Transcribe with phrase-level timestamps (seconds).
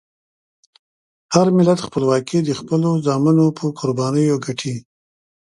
[1.35, 4.75] هر ملت خپلواکي د خپلو زامنو په قربانیو ګټي.